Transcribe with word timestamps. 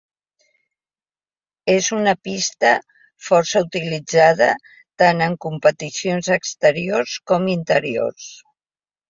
És 1.73 1.89
una 1.97 2.13
pista 2.27 2.71
força 3.27 3.61
utilitzada 3.67 4.49
tant 5.03 5.23
en 5.27 5.37
competicions 5.47 6.33
exteriors 6.39 7.21
com 7.35 7.47
interiors. 7.59 8.29